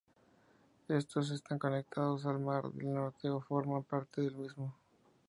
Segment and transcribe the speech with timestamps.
[0.87, 4.73] Estos están conectados al mar del Norte o forman parte del mismo.